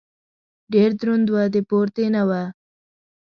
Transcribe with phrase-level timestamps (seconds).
[0.73, 1.35] ډېر دروند و.
[1.53, 2.31] د پورتې نه و.